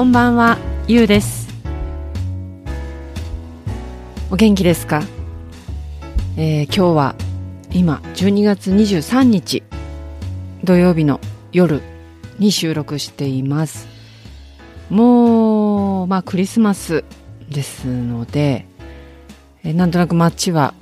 [0.00, 0.56] こんばんは、
[0.88, 1.46] ゆうです。
[4.30, 5.02] お元気ですか、
[6.38, 7.14] えー今日は
[7.70, 9.62] 今12月23日
[10.64, 11.20] 土曜日の
[11.52, 11.82] 夜
[12.38, 13.86] に収録しています。
[14.88, 17.04] もう、まあクリスマス
[17.50, 18.64] ですので、
[19.64, 20.72] えーなんとなく街は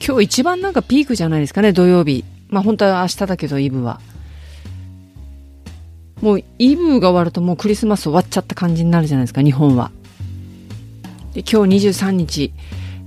[0.00, 2.24] 今日一番なんかピークじゃないですかね、土曜日。
[2.48, 4.00] まあ本当は明日だけどイブは。
[6.20, 9.90] もうイブが終わるともうクリスマス終わっちゃった感じになるじゃないですか、日本は。
[11.34, 12.52] で今日23日、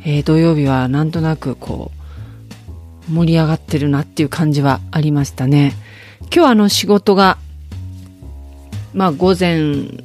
[0.06, 1.92] えー土曜日はなんとなくこ
[3.10, 5.74] う、盛り上がってるなっていう感じはありましたね。
[6.34, 7.38] 今日あの仕事が、
[8.94, 9.60] まあ午前、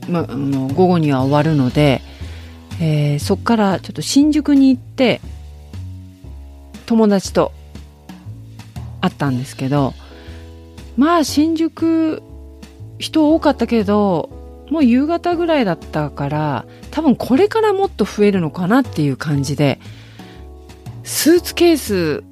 [0.08, 2.02] まあ、あの午後には終わるので、
[2.80, 5.20] えーそっからちょっと新宿に行って、
[6.86, 7.52] 友達と
[9.00, 9.94] 会ったんですけど、
[10.96, 12.22] まあ新宿
[12.98, 14.30] 人多かったけど
[14.70, 19.80] もう夕方ぐらいだったから多分これからもっと増えるのかなっていう感じで
[21.04, 22.22] スーツケース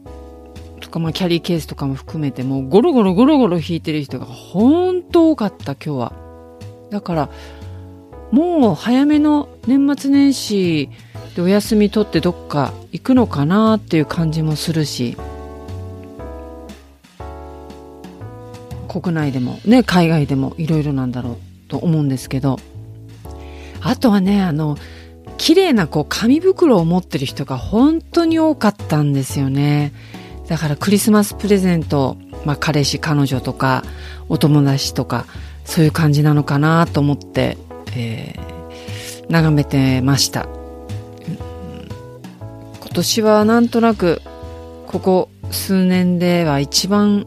[0.80, 6.12] とか、まあ、キャリーケースとかも含めてもうゴロゴロゴロゴロ引いてる人が本当多かった今日は。
[6.90, 7.30] だから
[8.30, 10.90] もう早めの年末年始
[11.34, 15.16] でお休み取ってどっか行くのかなっていう感じもするし。
[19.00, 21.36] 国内でもね海外でもいろいろなんだろう
[21.68, 22.58] と思うんですけど。
[23.82, 24.76] あとはねあの
[25.38, 29.92] 綺麗なこう紙袋を持ってる人が本当に多かったんですよね。
[30.48, 33.84] だからクリスマスプレゼント、まあ、彼氏彼女とか
[34.28, 35.26] お友達とか
[35.64, 37.58] そういう感じなのかなと思って、
[37.94, 38.56] えー
[39.28, 40.48] 眺めてました。
[42.80, 44.22] 今年はなんとなく
[44.86, 47.26] ここ数年では一番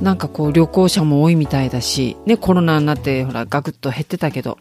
[0.00, 4.58] なんかこう旅行者も多いみたいだし、ね、コロナになってほらガクッと減ってたけど、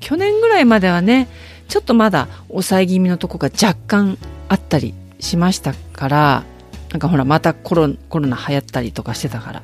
[0.00, 1.28] 去年ぐらいまではね、
[1.68, 6.44] ちょっとまだ抑え気味のとこが若干あったりしましたから、
[6.90, 9.62] なんかほらまたコロコロナ流行ったりとかしてたから、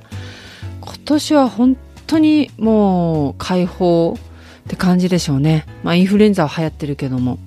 [0.80, 5.66] 今年は本当にもう解放って感じでしょうね。
[5.82, 7.38] まあインフルエンザは流行ってるけども。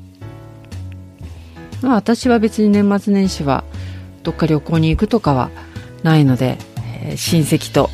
[1.82, 3.64] まあ私は別に年末年始は
[4.24, 5.50] どっか旅行に行くとかは
[6.04, 7.90] ないので、ー親戚と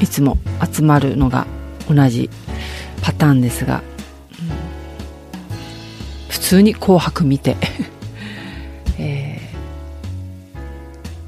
[0.00, 0.38] いつも
[0.72, 1.46] 集まるのが
[1.88, 2.30] 同じ
[3.02, 3.82] パターンですが、
[4.32, 4.50] うん
[6.28, 7.56] 普通に「紅白」見て、
[8.98, 9.40] え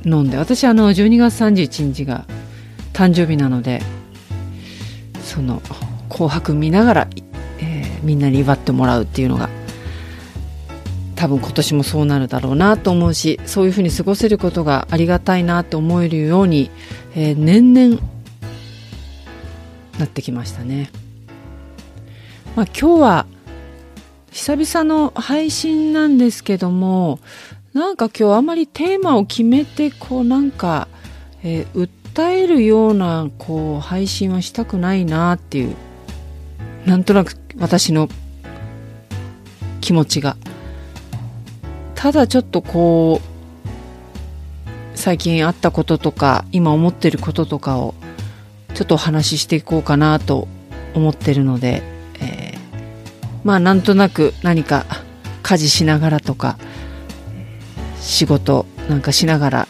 [0.05, 2.25] ー飲んで私あの12月31日が
[2.93, 3.81] 誕生日なので
[5.25, 5.63] その
[6.11, 7.09] 「紅白」見ながら、
[7.61, 9.49] えーみんなに祝ってもらうっていうのが
[11.23, 16.69] 多分今年もそうなるだろうなと思うしそういうふうに過ごせることがありがたいなと思えるように、
[17.15, 18.03] えー年々
[20.01, 20.91] なってきましたね。
[22.57, 23.27] まあ、今日は
[24.33, 27.21] 久々の配信なんですけども
[27.73, 30.89] なんか今日あまりテーマを決めてこうなんか、
[31.45, 35.77] えー訴えるようなこう配信はしたくないなっていう
[36.85, 38.09] なんとなく私の
[39.81, 40.37] 気持ちが
[42.03, 47.95] ただちょっとこう最近あったこととか今思ってることとかを
[48.75, 50.49] ちょっとお話ししていこうかなと
[50.95, 51.81] 思ってるので、
[52.21, 54.85] えーまあなんとなく何か
[55.45, 56.59] 家事しながらとか
[58.01, 59.69] 仕事なんかしながら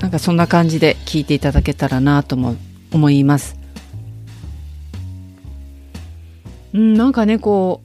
[0.00, 2.54] なんかそんな感じで聞いていただけたらなとも
[2.92, 3.56] 思います。
[6.72, 7.82] うん、なんかねこ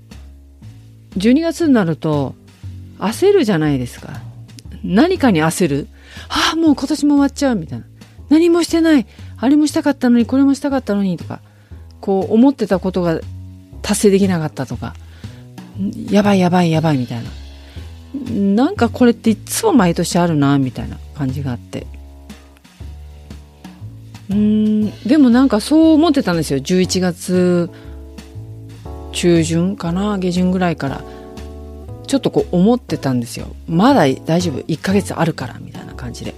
[1.15, 2.35] う12月になると
[2.99, 4.21] 焦るじゃないですか。
[4.83, 5.87] 何かに焦る。
[6.29, 7.85] ああ、もう今年も終わっちゃうみたいな。
[8.29, 9.05] 何もしてない。
[9.37, 11.41] あれもしたかったのに、これもしたかったのにとか、
[12.01, 13.19] こう思ってたことが
[13.81, 14.95] 達成できなかったとか、
[16.09, 17.29] やばいやばいやばいみたいな。
[18.33, 21.85] なんかこれっていつも毎年あるな、みたいな感じがあって。
[24.29, 26.59] うん、でもなんかそう思ってたんですよ。
[26.59, 27.69] 11月
[29.13, 31.01] 中旬かな、下旬ぐらいから。
[32.07, 33.47] ちょっとこう思ってたんですよ。
[33.67, 34.59] まだ大丈夫。
[34.61, 36.33] 1ヶ月あるからみたいな感じで。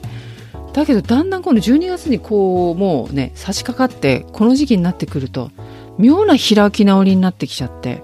[0.74, 5.52] だけどだんだんこの12月にこうもうね差し掛かってこの時期になってくると
[5.98, 8.04] 妙な開き直りになってきちゃって。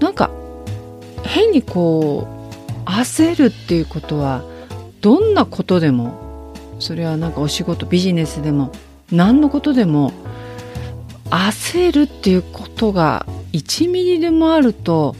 [0.00, 0.30] なんか
[1.24, 2.28] 変にこ
[2.86, 4.42] う焦るっていうことは
[5.00, 8.70] どんなことでもそれはなんかお仕事ビジネスでも
[9.10, 10.12] 何のことでも
[11.30, 15.16] 焦るっていうことが1ミリでもあると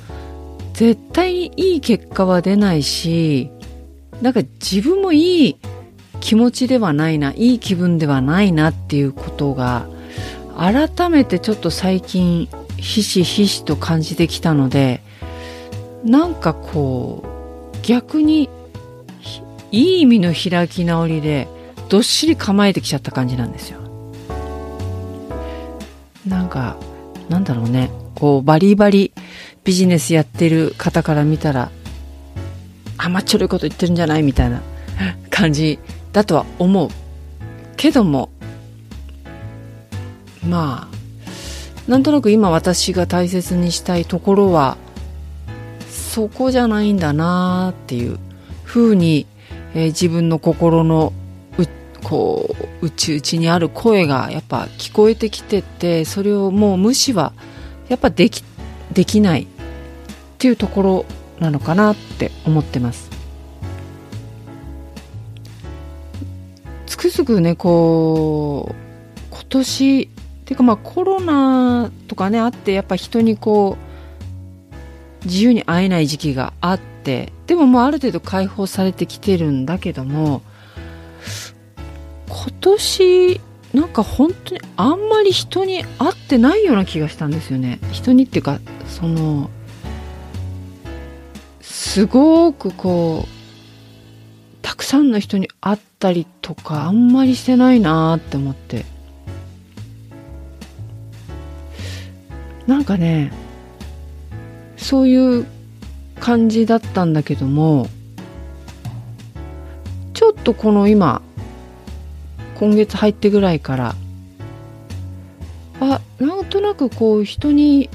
[0.75, 3.51] 絶対いい結果は出ないし
[4.21, 5.57] なんか自分もいい
[6.21, 9.89] 気持ちではないないい気分ではないなっていうことが
[10.57, 15.01] 改めてちょっと最近ひしひしと感じてきたので
[16.05, 17.25] なんかこ
[17.75, 18.51] う逆に
[19.71, 21.49] いい意味の開き直りで
[21.89, 23.81] どっしり構えてきちゃった感じなんですよ。
[26.27, 26.77] なんか
[27.29, 29.13] なんだろうねこうバリバリ
[29.65, 31.71] ビジネスやってる方から見たら
[32.99, 34.63] 甘っちょろいこと言ってるんじゃないみたいな
[35.31, 35.79] 感じ
[36.13, 36.89] だとは思う。
[37.77, 38.31] けども
[40.49, 44.77] まあなんとなく今私が大切にしたいところは
[45.91, 48.19] そこじゃないんだなっていう
[48.63, 49.27] ふうに、
[49.75, 51.13] えー、自分の心の
[52.05, 57.33] こう内々にある声がやっぱ聞こえてきててそれをもう無視は
[57.89, 58.45] やっぱでき
[58.93, 59.49] できない。
[60.45, 61.07] っていうところ
[61.41, 63.09] なのかなって思ってます。
[66.85, 68.75] つくづくねこう
[69.31, 70.09] 今年っ
[70.45, 73.79] ていうかまあコロナとかねあってやっぱ人にこ
[75.23, 80.43] う自由に会えない時期があってでももうある程度解放されてきてるんだけども
[82.29, 83.41] 今年
[83.73, 87.79] なんか本当にあんまり人に会ってないような気がしたんですよね。
[87.93, 89.49] 人にっていうかその
[91.95, 93.29] すごくこう
[94.63, 98.85] たくさんの人に会ったりとかあんまりしてないなって思って。
[102.67, 103.31] なんかね
[104.77, 105.47] そういう
[106.19, 107.87] 感じだったんだけども
[110.15, 111.23] ちょっとこの今
[112.57, 113.95] 今月入ってぐらいから
[115.79, 117.89] あなんとなくこう人に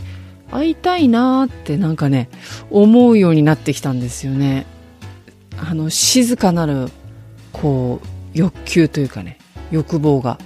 [0.52, 2.30] 会いたいなってなんかね
[2.72, 4.66] 思うようになってきたんですよね。
[5.58, 6.90] あの静かなる
[7.52, 8.08] こう
[8.38, 9.38] 欲求というかね
[9.72, 10.40] 欲望が。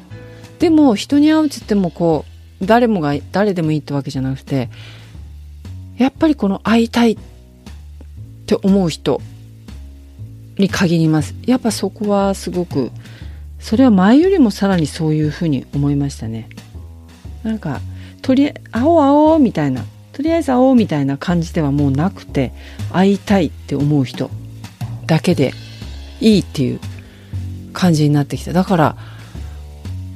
[0.59, 2.25] でも人に会うっつってもこ
[2.61, 4.69] う誰もが誰でもいいってわけじゃなくて
[5.97, 7.17] やっぱりこの会いたいっ
[8.45, 9.21] て思う人
[10.57, 11.35] に限ります。
[11.45, 12.91] やっぱそこはすごく
[13.59, 16.49] それは前よりもさらにそういうふうに思いましたね。
[17.43, 17.81] なんか
[18.21, 22.53] とりあえ会おう会おうみたいなとりあえず会おうみたいな感じではもうなくて
[22.91, 24.29] 会いたいって思う人
[25.05, 25.53] だけで
[26.21, 26.79] いいっていう
[27.73, 28.53] 感じになってきた。
[28.53, 28.95] だから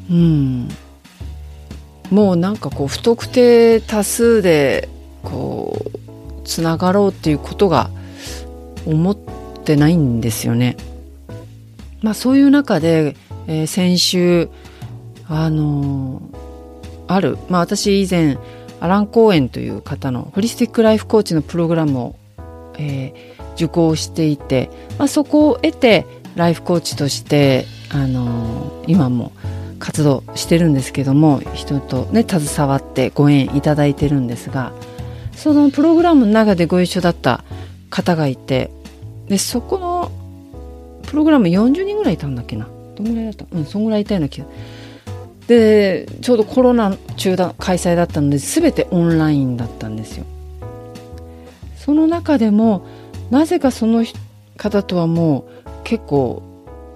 [0.10, 0.70] うん。
[2.10, 4.88] もうなんかこう不特定多数で
[5.24, 7.90] こうつながろうっていうことが
[8.86, 9.18] 思っ
[9.66, 10.78] てないんですよね。
[12.02, 13.18] まあそういう中で
[13.48, 14.50] えー、先週
[15.28, 16.34] あのー、
[17.08, 18.38] ある、まあ、私以前
[18.80, 22.16] アラン・コーエンという方のホリスティック・ライフ・コーチのプログラムを、
[22.78, 26.06] えー、受講していて、まあ、そこを得て
[26.36, 29.32] ライフコーチとして、あのー、今も
[29.80, 34.72] 活動してるんですけども人とね携わってご縁いただいてるんですが
[35.36, 37.44] そのプログラムの中でご一緒だった
[37.90, 38.72] 方がいて
[39.28, 40.12] でそこの
[41.08, 42.68] プログラム40人ぐらいいたんだっけな？
[42.96, 43.46] どんぐらいだった？
[43.52, 44.48] うんそんぐらいいたような気が。
[45.48, 50.26] でちょうどコロナ中断開催だったので全てオンラインだったんですよ。
[51.78, 52.86] その中でも
[53.30, 54.06] なぜかその
[54.58, 56.44] 方とはもう結構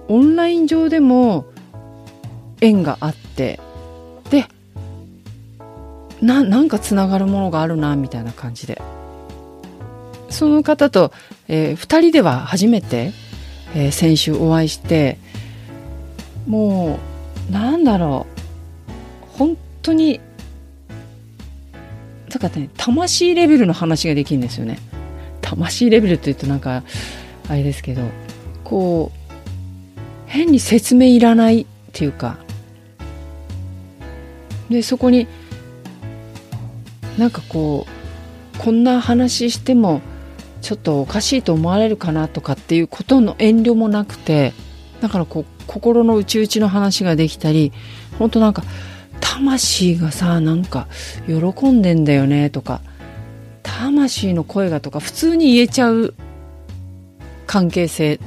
[0.08, 1.46] オンライン上でも
[2.60, 3.58] 縁があって
[4.30, 4.46] で
[6.20, 8.80] ななんかつながるものがあるなみたいな感じで。
[10.32, 11.12] その方と、
[11.46, 13.12] えー、2人では初めて、
[13.74, 15.18] えー、先週お会いして
[16.46, 16.98] も
[17.50, 18.31] うなんだろう。
[19.42, 20.20] 本当に
[22.28, 24.78] だからね魂レベルの話ができるんですよね。
[25.40, 26.84] 魂レベルというとなんか
[27.48, 28.02] あれですけど
[28.62, 32.38] こう変に説明いらないっていうか。
[34.70, 35.26] でそこに
[37.18, 37.86] なんかこ
[38.54, 40.02] うこんな話しても
[40.60, 44.52] ちょっとおかしいと思われるかなとかっていうことの遠慮もなくて
[45.00, 47.72] だからこう心の内々の話ができたり
[48.20, 48.62] 本当なんか
[49.32, 50.88] 魂がさなんか
[51.26, 52.82] 喜んでんだよねとか
[53.62, 56.14] 魂の声がとか普通に言えちゃう
[57.46, 58.20] 関係性。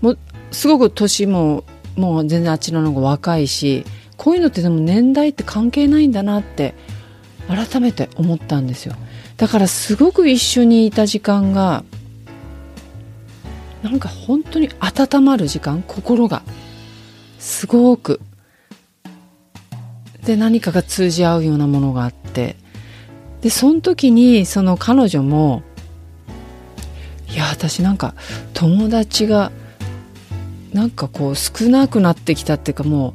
[0.00, 0.16] も
[0.50, 1.64] すごく年も
[1.96, 3.84] もう全然あっちの方が若いし
[4.16, 6.74] こういうのってでも年代って関係ないんだなって
[7.48, 8.94] 改めて思ったんですよ。
[9.38, 11.84] だからすごく一緒にいた時間が
[13.82, 16.42] なんか本当に温まる時間心が。
[17.38, 18.20] すごく。
[20.24, 22.56] で何かが通じ合うようなものがあって。
[23.42, 25.62] でその時にその彼女も
[27.28, 28.14] いや私なんか
[28.54, 29.52] 友達が
[30.72, 33.14] なんかこう少なくなってきたっていうかもう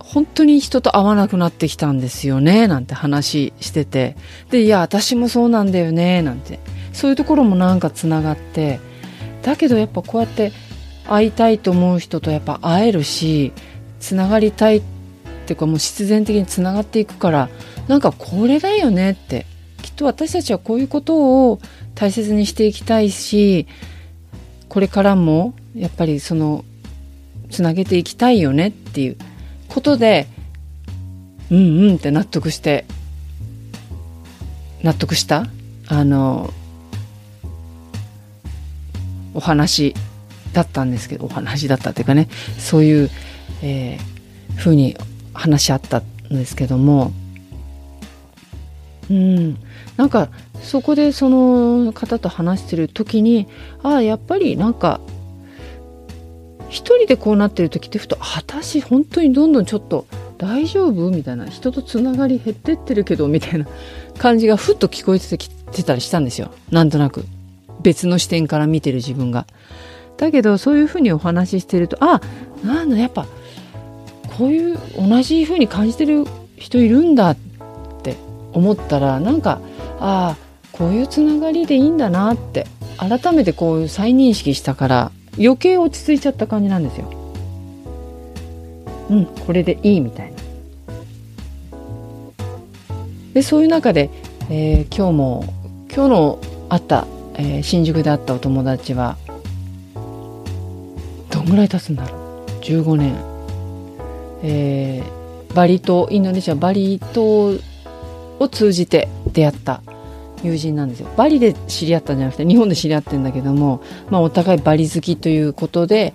[0.00, 4.16] 本当に人と会わなくなってきたんですよねなんて話してて。
[4.50, 6.58] でいや私もそうなんだよねなんて。
[6.92, 8.80] そういうところもなんかつながって。
[9.42, 10.52] だけどやっぱこうやって
[11.08, 13.52] 会いたいと思う人とやっぱ会えるし
[14.00, 15.01] つながりたいって
[15.42, 17.48] っていうかもう必然的につながっていくから
[17.88, 19.46] なんかこれだよねって。
[19.82, 21.60] きっと私たちはこういうことを
[21.96, 23.66] 大切にしていきたいし
[24.68, 26.64] これからもやっぱりその
[27.50, 29.16] つなげていきたいよねっていう。
[29.72, 30.26] ことで
[31.50, 32.84] うんうんって納得して
[34.82, 35.46] 納得した
[35.88, 36.52] あの
[39.32, 39.94] お話
[40.52, 43.10] だったんですけどお話だったっていうかねそういう、
[43.62, 44.94] えー、ふうに
[45.32, 47.12] 話し合ったんですけども
[49.10, 49.58] うん。
[49.96, 50.28] なんか
[50.62, 53.48] そこでその方と話してる時に
[53.82, 55.00] ああやっぱりなんか
[56.68, 60.06] 一人でこうなってる時ってふと私本当にどんどんちょっと
[60.38, 63.66] 大丈夫みたいな人とつながり減ってってるけどみたいな
[64.18, 66.50] 感じがふっと聞こえてきてたりしたんですよ。
[66.70, 67.24] なんとなく。
[67.82, 69.46] 別の視点から見てる自分が。
[70.16, 72.20] だけどそういうふうにお話ししてるとあ
[72.64, 73.26] なんだやっぱ
[74.38, 76.24] こういう同じふうに感じてる
[76.56, 77.36] 人いるんだっ
[78.02, 78.16] て
[78.52, 79.60] 思ったらなんか
[80.00, 87.10] ああこういうつながりでいいんだなって改めてこう再認識したから余計落ち着いちゃった感じなんですよ。
[89.10, 90.42] うんこれでいいみたいな。
[93.34, 94.10] でそういう中で、
[94.50, 95.44] えー、今日も
[95.94, 99.16] 今日の会った、えー、新宿で会ったお友達は
[101.30, 103.14] どんぐらい経つんだろう15年、
[104.42, 107.52] えー、バリ島インドネシアバリ島
[108.38, 109.82] を通じて出会った
[110.42, 111.08] 友人なんですよ。
[111.16, 116.14] バリで知り合ったんじゃなくて日本で知り合ってるんだけども、まあ、お互いバリ好きということで、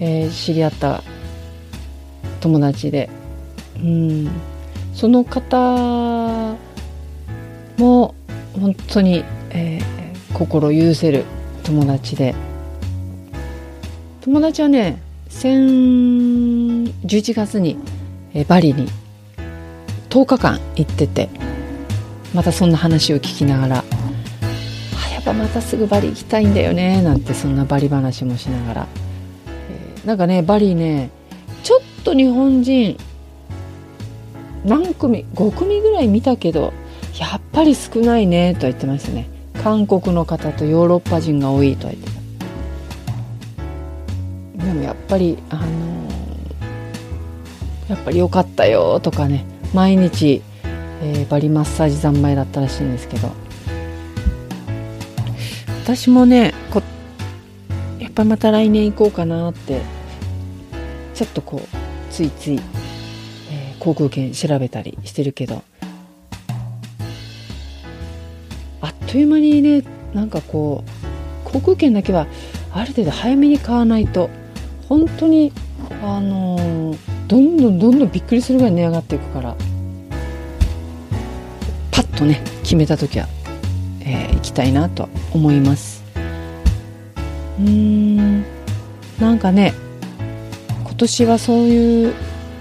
[0.00, 1.02] えー、知り合った
[2.40, 3.08] 友達で。
[3.76, 4.30] うん。
[4.92, 6.56] その方
[7.78, 8.14] も
[8.60, 11.24] 本当に、えー、心許せる
[11.62, 12.34] 友達で。
[14.22, 15.02] 友達はね
[17.04, 17.76] 11月に、
[18.34, 18.88] え、バリに
[20.10, 21.28] 10日間行ってて
[22.34, 28.86] またそんな話を聞きながらあやっぱまたすぐバリ行きたいんだよねなんてそんなバリ話もしながら、
[30.04, 31.10] え、なんかねバリね
[31.62, 32.96] ちょっと日本人
[34.64, 36.72] 何組5組ぐらい見たけど
[37.18, 39.28] やっぱり少ないねとは言ってましたね。
[39.62, 42.10] 韓国の方とヨーロッパ人が多いとは言って
[44.58, 44.66] た。
[44.66, 45.64] でもやっぱりあの、
[47.88, 50.42] やっぱり良かったよとかね毎日
[51.04, 53.30] えー、バリマッサージ三昧だったらしいんですけど。
[55.82, 56.82] 私もねこ
[57.98, 59.82] やっぱまた来年行こうかなって
[61.12, 61.76] ちょっとこう
[62.10, 62.60] ついつい、
[63.50, 65.62] えー、航空券調べたりしてるけど。
[68.80, 69.82] あっという間にね
[70.14, 70.84] なんかこ
[71.46, 72.26] う航空券だけは
[72.72, 74.30] ある程度早めに買わないと
[74.88, 75.52] 本当に
[76.02, 79.56] あのー、どんどんどんどんびっくりするぐらい値上がっていくから。
[81.94, 83.28] パッとね決めた時は、
[84.00, 86.02] えー、行きたいなと思います
[87.60, 88.44] うーん
[89.20, 89.72] なんかね
[90.82, 92.14] 今年はそういう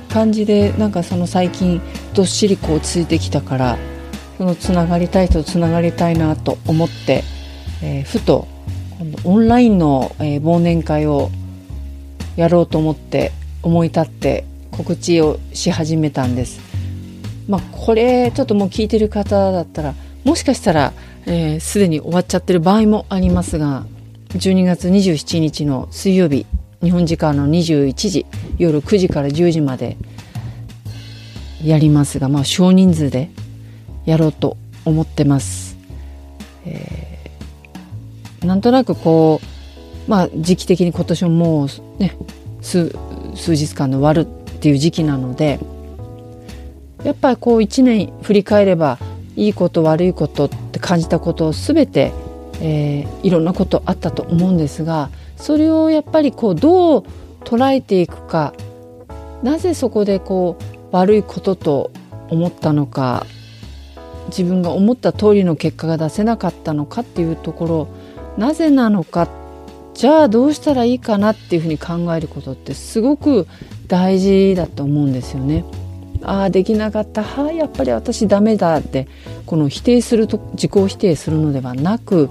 [0.09, 1.81] 感じでなんかその最近
[2.13, 3.77] どっしりこうついてきたから
[4.37, 7.23] そのつながりたい人とつながりたいなと思って、
[7.81, 8.47] えー、ふと
[8.99, 11.31] 今度オンラインの、えー、忘年会を
[12.35, 13.31] やろうと思って
[13.63, 16.59] 思い立って告知をし始めたんです
[17.47, 20.93] まあ、これちょっともう聞いてる方だったらもしかしたら
[21.25, 23.85] すで、えー、に終わっちゃってる場合もありますが
[24.29, 26.45] 12月27日の水曜日
[26.81, 28.25] 日本時間の21時
[28.57, 29.97] 夜9時から10時まで
[31.63, 33.29] やりますが、まあ、少人数で
[34.05, 35.77] やろうと思ってます。
[36.65, 39.39] えー、なんとなくこ
[40.07, 41.67] う、まあ、時期的に今年ももう
[41.99, 42.17] ね
[42.63, 42.91] 数
[43.55, 44.27] 日間で終わる
[44.63, 45.59] っていう時期なので
[47.03, 48.97] やっぱりこう1年振り返れば
[49.35, 52.13] いいこと悪いことって感じたことを全て、
[52.61, 57.03] えー、いろんなことあったと思うんですがそれをやっぱりこうどう
[57.43, 58.53] 捉えていくか
[59.41, 61.91] なぜそこでこう悪いことと
[62.29, 63.25] 思ったのか
[64.27, 67.87] 自分が思った通りの結果が出せなかったのかっていうところ
[68.37, 69.29] なぜなのかっ
[69.93, 73.47] じゃあどうしたらいいかなっていうふうに考えることってすごく
[73.87, 75.63] 大事だと思うんですよね。
[76.23, 77.23] ああできなかった。
[77.23, 79.07] はあやっぱり私ダメだって。
[79.45, 82.29] この否定すると自己否定するのではなく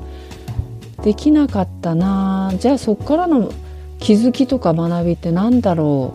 [1.05, 3.53] できなかったなじゃあそこからの
[3.99, 6.15] 気づきとか学びって何だろ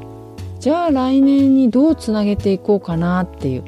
[0.57, 0.61] う。
[0.61, 3.63] じゃあ来年にどうつなげていこうかなっていう。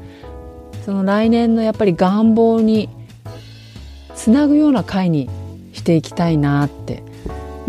[0.86, 2.90] その来年のやっぱり願望に
[4.16, 5.30] つなぐような会に
[5.72, 7.09] していきたいなって。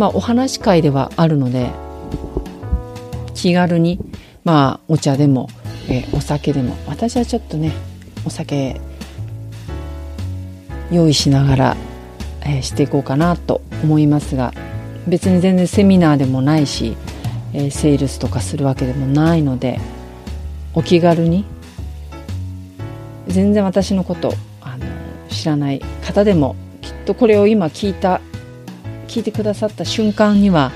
[0.00, 1.71] まあお話会ではあるので
[3.35, 4.00] 気軽に
[4.45, 5.50] まあお茶でも、
[5.90, 7.73] えお酒でも私はちょっとね
[8.25, 8.80] お酒
[10.90, 11.76] 用意しながら、
[12.40, 14.54] えー、していこうかなと思いますが
[15.07, 16.97] 別に全然セミナーでもないし、
[17.52, 19.78] えー、セールスとかするわけでもないので
[20.73, 21.45] お気軽に
[23.26, 24.87] 全然私のことあの
[25.28, 28.23] 知らない方でもきっとこれを今聞いた
[29.10, 30.70] 聞いてくださった瞬間には、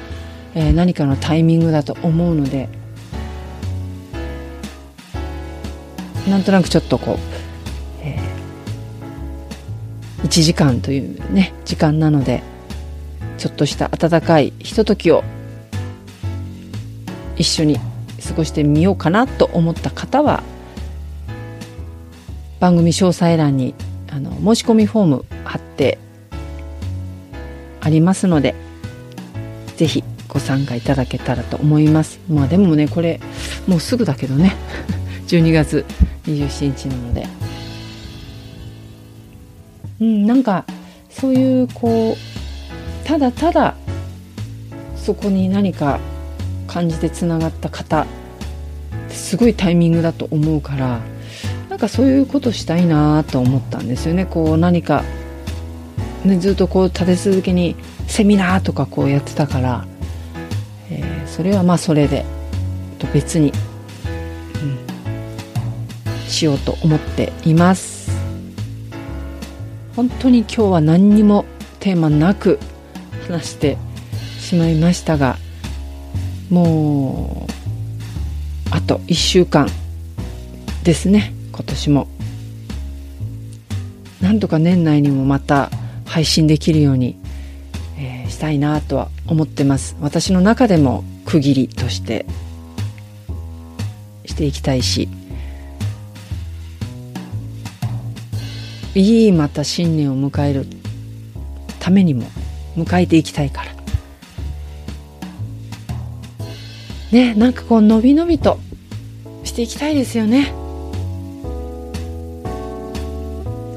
[0.57, 2.69] えー、何かのタイミングだと思うので
[6.29, 7.19] なんとなくちょっとこう、
[8.01, 12.43] えー、1時間というね時間なので
[13.39, 15.23] ちょっとした温かいひとときを
[17.37, 20.43] 一緒に過ごしてみようかなと思った方は
[22.59, 23.77] 番組詳細欄に
[24.11, 25.99] あの申し込みフォーム貼って
[27.85, 28.55] ありますので
[29.77, 32.19] ぜひご参加いただけたらと思います。
[32.29, 33.21] まあでもねこれ
[33.69, 34.57] もうすぐだけどね。
[35.29, 35.85] 12月
[36.25, 37.27] 27日なので。
[40.01, 40.65] うんなんか
[41.09, 43.75] そういうこうただただ
[44.97, 46.01] そこに何か
[46.67, 48.05] 感じてつながった方
[49.09, 51.01] すごいタイミングだと思うから
[51.75, 54.27] なんかそういうことしたいなと思ったんですよね。
[54.27, 55.03] こう何か、
[56.25, 59.87] ね、ずっとこう立て続けにセミナーとかこうやってたから、
[60.91, 62.25] えー、それはまあそれで
[62.99, 63.53] と別に、
[66.07, 68.11] うん、しようと思っています。
[69.95, 71.45] 本当に今日は何にも
[71.79, 72.59] テーマなく
[73.29, 73.77] 話して
[74.41, 75.37] しまいましたが
[76.51, 79.69] もうあと1週間
[80.83, 82.09] ですね今年も。
[84.21, 85.71] なんとか年内にもまた
[86.15, 87.17] 配信できるように、
[87.99, 89.97] えー、したいなとは思ってます。
[90.01, 92.25] 私の中でも区切りとして
[94.25, 95.09] していきたいし
[98.95, 100.69] いいまた新年を迎える
[101.81, 102.27] ためにも
[102.77, 103.73] 迎えていきたいから。
[107.11, 108.61] ねなんかこうのびのびと
[109.43, 110.55] していきたいですよね。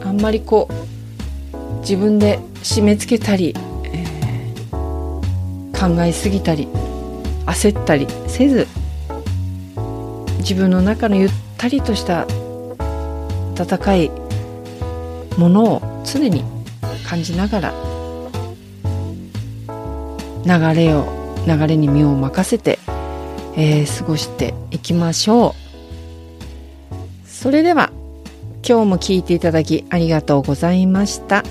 [0.06, 0.97] あんまりこう
[1.88, 3.54] 自分で締め付けたり、
[3.86, 6.68] えー、考えすぎたり
[7.46, 8.68] 焦ったりせず
[10.40, 12.28] 自分の中のゆったりとした
[13.56, 14.12] 温かい
[15.38, 16.44] ものを常に
[17.08, 17.74] 感じながら
[20.46, 21.06] 流れを
[21.48, 22.80] 流れに身を任せて、
[23.56, 25.56] えー、過ごしていきましょ
[27.26, 27.92] うそれでは
[28.68, 31.46] 今日も聞いていただきありがとうございました。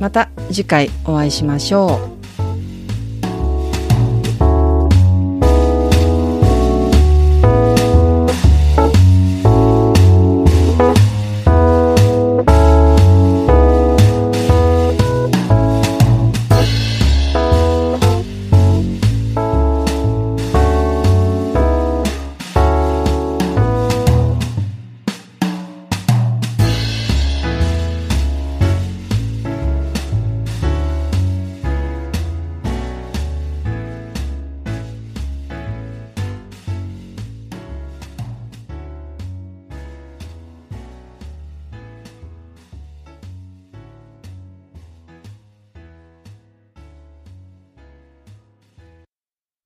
[0.00, 2.17] また次回お会いしましょう。